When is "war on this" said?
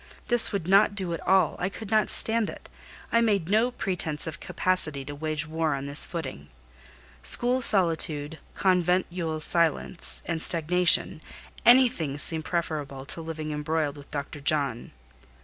5.47-6.07